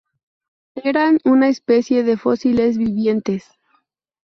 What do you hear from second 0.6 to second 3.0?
Eran una especie de fósiles